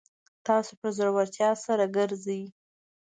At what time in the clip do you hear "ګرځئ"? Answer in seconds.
1.95-2.41